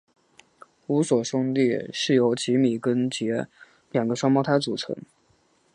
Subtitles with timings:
[0.87, 3.45] 乌索兄弟是由吉米跟杰
[3.91, 4.97] 两个双胞胎组成。